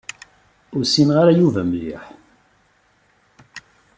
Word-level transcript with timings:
Ur 0.75 0.83
ssineɣ 0.85 1.17
ara 1.21 1.37
Yuba 1.39 1.61
mliḥ. 1.69 2.03